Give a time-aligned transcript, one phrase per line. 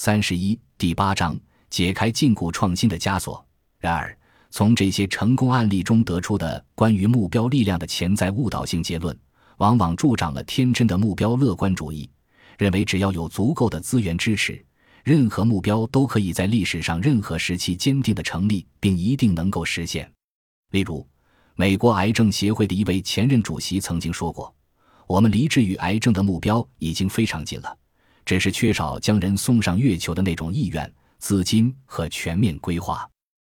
[0.00, 1.36] 三十一第八章
[1.70, 3.44] 解开禁锢创新的枷锁。
[3.80, 4.16] 然而，
[4.48, 9.18] 从这些成功案例中得出的关于目标力量的潜在误导性结论，
[9.56, 12.08] 往往助长了天真的目标乐观主义，
[12.58, 14.64] 认为只要有足够的资源支持，
[15.02, 20.08] 任何目标都可以在历史上任何时期坚定的成立，并一定能够实现。
[20.70, 21.04] 例如，
[21.56, 24.54] 美国癌症协会的一位前任主席曾经说过
[25.08, 27.76] ：“我们离治愈癌症的目标已经非常近了，
[28.28, 33.08] 只是缺少将人送上月球的那种意愿、资金和全面规划。”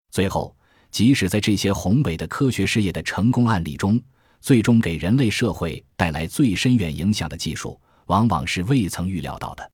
[0.09, 0.55] 最后。
[0.91, 3.97] 即使在这些宏伟的科学事业的成功案例中，
[4.41, 9.71] 最终给人类社会带来最深远影响的技术，往往是未曾预料到的。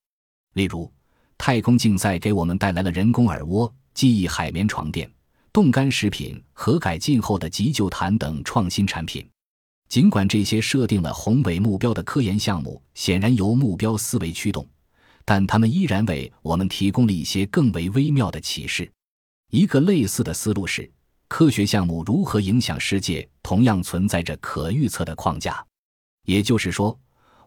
[0.54, 0.94] 例如，
[1.36, 5.12] 太空竞赛给我们带来了人工耳蜗、记忆海绵床垫、
[5.52, 9.28] 冻干食品和改进后的急救毯等创新产品。
[9.90, 14.64] 尽管这些设定了宏伟目标的科研项目显然由目标思维驱动，
[15.28, 18.90] 但他们依然为我们提供了一些更为微妙的启示。
[19.52, 20.90] 一个类似的思路是。
[21.30, 25.62] 科学项目如何影响世界，同样存在着可预测的框架。
[26.24, 26.98] 也就是说，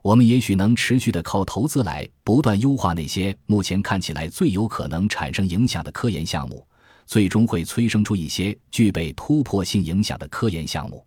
[0.02, 6.62] 我们也许能持续的靠投资来不断优化那些目前看起来最有可能产生影响的科研项目，
[7.06, 11.02] 最终会催生出一些具备突破性影响的科研项目。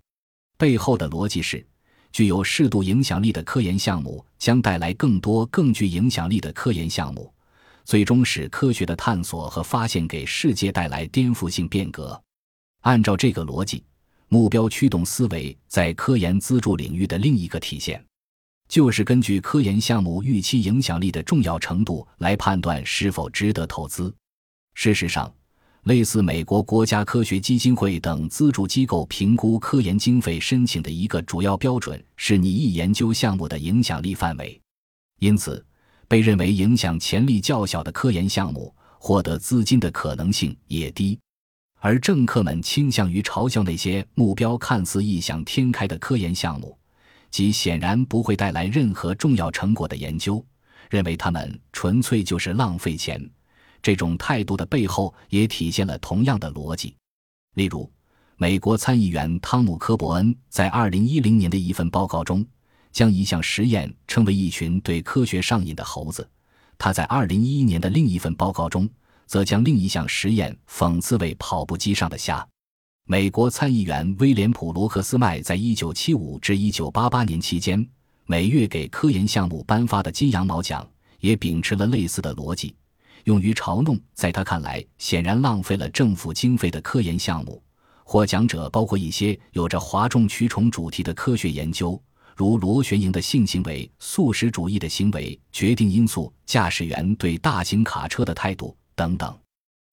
[0.58, 1.64] 背后的逻辑是，
[2.14, 7.33] 具有适度影响力的科研项目将带来更多更具影响力的科研项目，
[7.83, 12.22] 最终使科学的探索和发现给世界带来颠覆性变革。
[12.81, 13.84] 按照这个逻辑，
[14.28, 18.03] 目标驱动思维在科研资助领域的另一个体现，
[18.69, 24.14] 就是根据科研项目预期影响力的重要程度来判断是否值得投资。
[24.75, 25.34] 事实上，
[25.84, 34.58] 类似美国国家科学基金会等资助机构评估科研经费申请的一个主要标准是拟议研究项目的影响力范围。
[35.20, 35.64] 因此，
[36.08, 41.20] 被认为影响潜力较小的科研项目获得资金的可能性也低。
[41.81, 46.78] 而政客们倾向于嘲笑那些目标看似异想天开的科研项目，
[47.30, 50.41] 即显然不会带来任何重要成果的研究，
[50.90, 53.22] 认为他们纯粹就是浪费钱。
[53.83, 56.95] 这种态度的背后也体现了同样的逻辑。
[57.53, 57.88] 例如，
[58.38, 62.44] 美国参议员汤姆·科伯恩在2010年的一份报告中，
[62.91, 66.27] 将一项实验称为一群对科学上瘾的猴子。
[66.79, 68.89] 他在2011年的另一份报告中。
[69.25, 72.45] 则将另一项实验讽刺为跑步机上的虾。
[73.05, 77.88] 美国参议员威廉普罗克斯麦在1975至1988年期间
[78.25, 80.88] 每月给科研项目颁发的金羊毛奖，
[81.19, 82.75] 也秉持了类似的逻辑，
[83.23, 87.61] 用于嘲弄在他看来显然浪费了政府经费的科研项目。
[88.03, 92.01] 获奖者包括一些有着哗众取宠主题的科学研究，
[92.35, 98.75] 如螺旋形的性行为、素食主义的行为决定因素、驾驶员对大型卡车的态度。
[98.95, 99.35] 等等，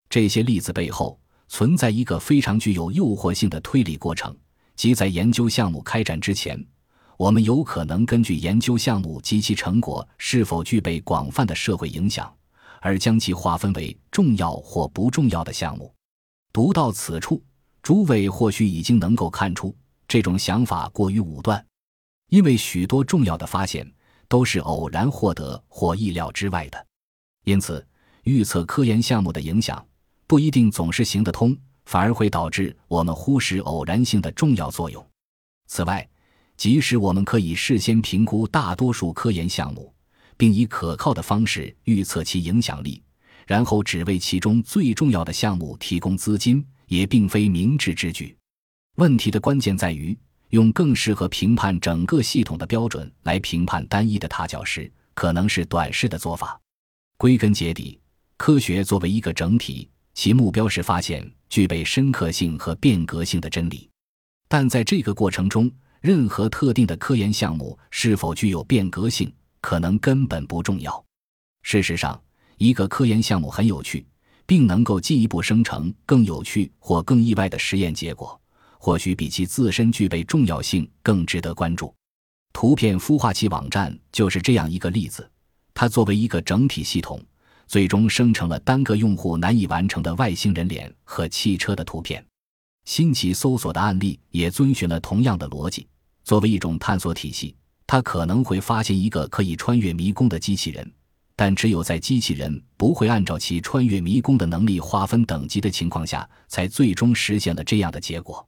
[0.09, 4.37] 这些例子背后存在一个非常具有诱惑性的推理过程，
[4.77, 6.63] 即在研究项目开展之前，
[7.17, 12.31] 我们有可能根据研究项目及其成果是否具备广泛的社会影响，
[12.81, 15.95] 而将其划分为重要或不重要的项目。
[16.53, 17.43] 读到此处，
[17.83, 19.75] 诸位或许已经能够看出
[20.09, 21.65] 这种想法过于武断，
[22.31, 23.91] 因为许多重要的发现
[24.29, 26.87] 都是偶然获得或意料之外的，
[27.45, 27.87] 因此。
[28.25, 29.83] 预测科研项目的影响
[30.27, 35.05] 不一定总是行得通，反而会导致我们忽视偶然性的重要作用。
[35.69, 36.07] 此外，
[36.55, 39.93] 即使我们可以事先评估大多数科研项目，
[40.41, 43.03] 并以可靠的方式预测其影响力，
[43.47, 48.35] 然后只为其中最重要的项目提供资金，也并非明智之举。
[48.97, 50.17] 问题的关键在于
[50.49, 56.59] 用更适合评判整个系统的标准来评判单一的踏脚石，可能是短视的做法。
[57.19, 58.01] 归根结底。
[58.39, 63.87] 科学作为一个整体，其目标是发现具备深刻性和变革性的真理。
[64.49, 65.71] 但在这个过程中，
[66.01, 69.31] 任何特定的科研项目是否具有变革性，
[69.61, 71.05] 可能根本不重要。
[71.63, 72.21] 事实上，
[72.59, 74.07] 一个科研项目很有趣，
[74.47, 78.41] 并能够进一步生成更有趣或更意外的实验结果，
[78.79, 81.95] 或许比其自身具备重要性更值得关注。
[82.53, 85.31] 图片孵化器网站就是这样一个例子。
[85.75, 87.21] 它作为一个整体系统。
[87.71, 92.27] 最终生成了单个用户难以完成的外星人脸和汽车的图片。
[92.85, 95.87] 新奇搜索的案例也遵循了同样的逻辑。
[96.25, 97.55] 作为一种探索体系，
[97.91, 100.89] 他可能会发现一个可以穿越迷宫的机器人，
[101.35, 108.47] 但只有在机器人不会按照其穿越迷宫的能力划分等级的情况下，才最终实现了这样的结果。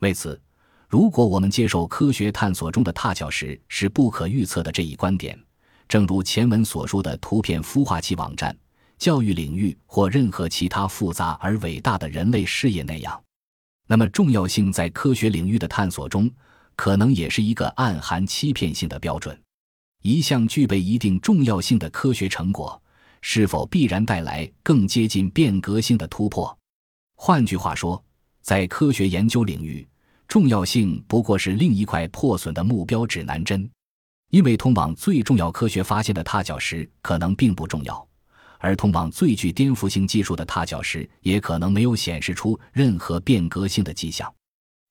[0.00, 0.42] 为此，
[0.88, 5.38] 如果我们接受科学探索中的踏脚石是不可预测的这一观点，
[5.86, 8.52] 正如前文所说的图片孵化器网站，
[8.98, 13.22] 教育领域或任何其他复杂而伟大的人类事业那样。
[13.86, 16.28] 那么，重要性在科学领域的探索中，
[16.76, 19.38] 可能也是一个暗含欺骗性的标准。
[20.02, 22.80] 一项具备一定重要性的科学成果，
[23.20, 26.58] 是否必然带来更接近变革性的突破？
[27.14, 28.02] 换句话说，
[28.40, 29.86] 在科学研究领域，
[30.26, 33.70] 重要性不过是另一块破损的目标指南针，
[34.30, 38.08] 因为通往最重要科学发现的踏脚石可能并不重要，
[38.58, 44.32] 而通往最具颠覆性技术的踏脚石也可能没有显示出任何变革性的迹象。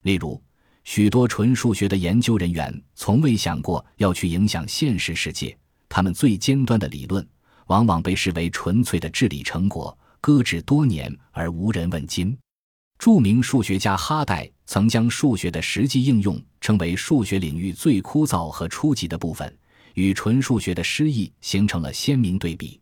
[0.03, 0.41] 例如，
[0.83, 5.55] 许多纯数学的研究人员从未想过要去影响现实世界，
[5.87, 7.25] 他们最尖端的理论
[7.67, 12.37] 往往被视为纯粹的智力成果，搁置多年而无人问津。
[12.97, 19.57] 著名数学家哈代曾将数学的实际应用称为数学领域最枯燥和初级的部分，
[19.95, 22.79] 与纯数学的诗意形成了鲜明对比。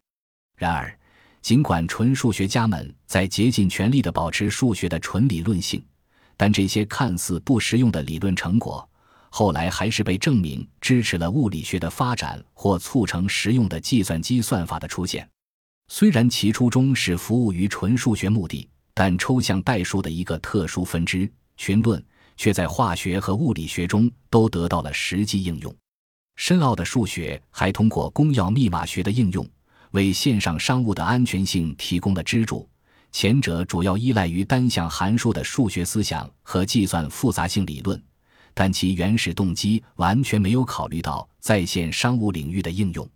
[0.57, 0.93] 然而，
[1.41, 5.81] 尽管纯数学家们在竭尽全力地保持数学的纯理论性，
[6.39, 8.87] 但这些看似不实用的理论成果，
[9.29, 15.29] 后来还是被证明支持了物理学的发展或促成实用的计算机算法的出现。
[15.89, 22.01] 虽然其初衷是服务于纯数学目的，但抽象代数的一个特殊分支群论，
[22.37, 25.75] 却在化学和物理学中都得到了实际应用。
[26.37, 29.45] 深奥的数学还通过公钥密码学的应用，
[29.91, 32.65] 为线上商务的安全性提供了支柱。
[33.11, 38.01] 前者主要依赖于单向函数的数学思想和计算复杂性理论，
[38.53, 43.09] 但其原始动机完全没有考虑到在线商务领域的应用。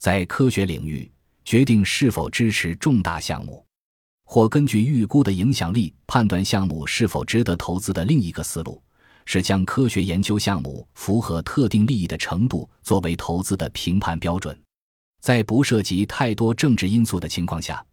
[0.00, 1.10] 在科学领域，
[1.44, 3.64] 决定是否支持重大项目，
[4.24, 8.82] 或根据预估的影响力判断项目是否值得投资的另一个思路，
[9.26, 14.58] 是将科学研究项目符合特定利益的程度作为投资的评判标准。
[15.20, 17.84] 在不涉及太多政治因素的情况下。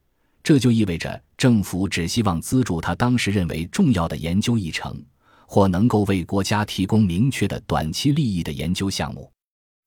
[0.43, 5.01] 这就意味着政府只希望资助他当时认为重要的研究议程，
[5.47, 9.31] 或能够为国家提供明确的短期利益的研究项目。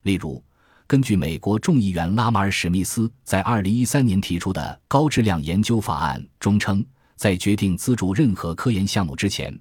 [0.04, 0.42] 例如，
[0.86, 6.82] 根据美国众议员拉马尔·史密斯在2013年提出的高质量研究法案中称，
[7.16, 9.54] 在决定资助任何科研项目之前，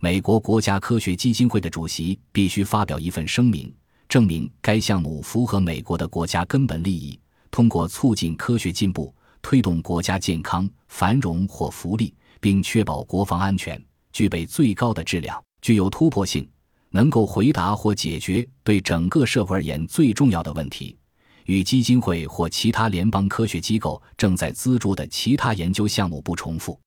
[0.00, 3.74] 美国国家科学基金会的主席必须发表一份声明，
[4.06, 7.18] 证明该项目符合美国的国家根本利益，
[7.50, 9.14] 通过促进科学进步。
[9.42, 16.48] 推动国家健康、繁荣或福利，并确保国防安全，具备最高的质量，具有突破性，
[16.90, 20.96] 能够回答或解决对整个社会而言最重要的问题，
[21.46, 26.78] 与基金会或其他联邦科学机构正在资助的其他研究项目不重复。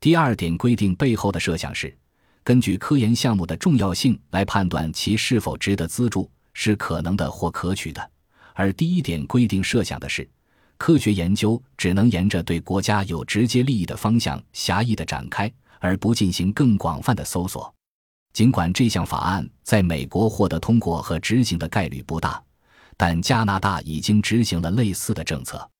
[0.00, 1.96] 第二点规定背后的设想是，
[2.42, 8.10] 根据科研项目的重要性来判断其是否值得资助是可能的或可取的，
[8.52, 10.28] 而第一点规定设想的是。
[10.76, 17.72] 科学研究只能沿着对国家有直接利益的方向狭义的展开，而不进行更广泛的搜索。
[18.32, 22.42] 尽管这项法案在美国获得通过和执行的概率不大，
[22.96, 25.70] 但加拿大已经执行了类似的政策。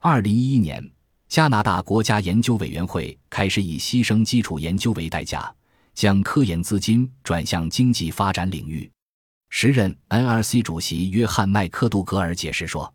[0.00, 0.88] 二零一一年，
[1.28, 5.52] 加拿大国家研究委员会开始以牺牲基础研究为代价，
[5.94, 8.88] 将科研资金转向经济发展领域。
[9.50, 12.92] 时任 NRC 主席约翰麦克杜格尔解释说。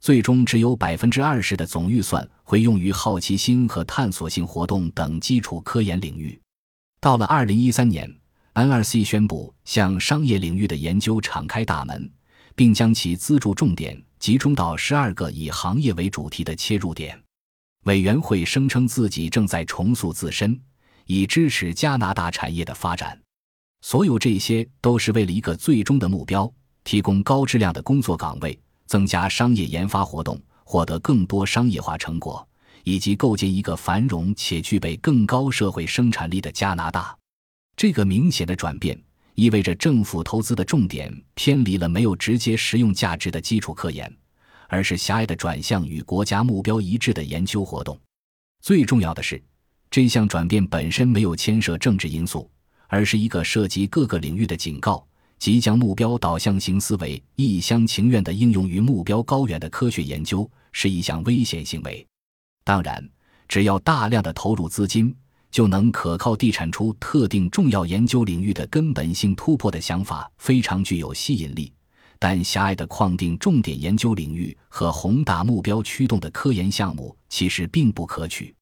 [0.00, 6.40] 最终只有百分之二十的总预算会用于好奇心和探索性活动等基础科研领域。
[7.00, 8.10] 到了二零一三年
[8.54, 12.10] ，NRC 宣布向商业领域的研究敞开大门，
[12.54, 17.22] 并将其资助重点集中到十二个以行业为主题的切入点。
[17.84, 20.58] 委员会声称自己正在重塑自身，
[21.04, 23.18] 以支持加拿大产业的发展。
[23.82, 26.50] 所有这些都是为了一个最终的目标：
[26.84, 28.58] 提供高质量的工作岗位。
[28.90, 32.44] 增加商业研发活动，获得更多商业化成果，
[32.82, 37.16] 以及构建一个繁荣且具备更高社会生产力的加拿大。
[37.76, 39.00] 这个明显的转变
[39.36, 44.12] 意味着政府投资的重点偏离了没有直接实用价值的基础科研，
[44.66, 47.96] 而是狭隘的转向与国家目标一致的研究活动。
[48.60, 49.40] 最重要的是，
[49.88, 52.50] 这项转变本身没有牵涉政治因素，
[52.88, 55.06] 而是一个涉及各个领域的警告。
[55.40, 62.06] 即将目标导向型思维一厢情愿地应用于目标高远的科学研究是一项危险行为。
[62.62, 63.02] 当然，
[63.48, 65.12] 只要大量的投入资金，
[65.50, 71.72] 就能可靠地产出特定重要研究领域的根本性突破的想法非常具有吸引力。
[72.18, 78.54] 但狭隘的框定重点研究领域和宏大目标驱动的科研项目其实并不可取，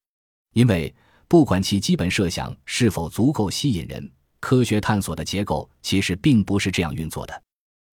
[0.55, 0.95] 因为
[1.27, 4.09] 不管其基本设想是否足够吸引人。
[4.41, 7.43] 科学探索的结构其实并不是这样运作的。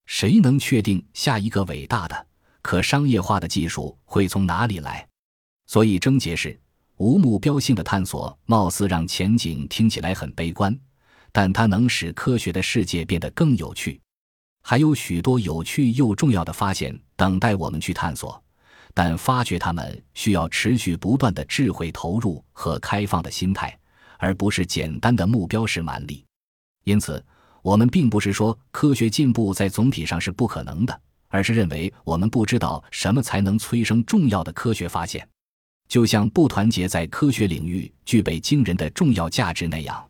[0.05, 2.27] 谁能确定下一个伟大的、
[2.61, 5.07] 可商业化的技术会从哪里来？
[5.67, 6.59] 所以症结是
[6.97, 10.77] 无目标性的探索，貌似让前景听起来很悲观，
[11.31, 13.99] 但它能使科学的世界变得更有趣。
[14.61, 18.41] 还有许多有趣又重要的发现等待我们去探索，
[18.93, 23.77] 但发掘它们需要持续不断的智慧投入和开放的心态，
[24.19, 26.23] 而不是简单的目标式蛮力。
[26.85, 27.23] 因此，
[27.61, 35.27] 我们并不是说科学进步在总体上是不可能的，而是认为我们不知道什么才能催生重要的科学发现。
[35.87, 40.03] 就像不团结在科学领域具备惊人的重要价值那样，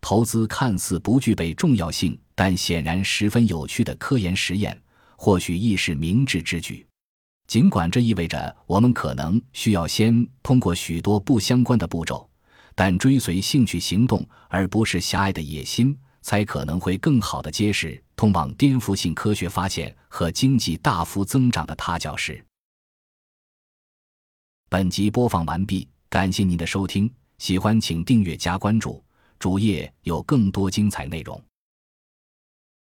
[0.00, 4.78] 投资看似不具备重要性，但显然十分有趣的科研实验，
[5.16, 6.86] 或许亦是明智之举。
[7.46, 12.28] 尽管这意味着我们可能需要先通过许多不相关的步骤，
[12.74, 22.44] 但追随兴趣行动而不是狭隘的野心，才可能会更好的揭示通往颠覆性科学发现和经济大幅增长的踏脚石。
[24.68, 29.02] 本集播放完毕，感谢您的收听，喜欢请订阅加关注，
[29.38, 31.42] 主页有更多精彩内容。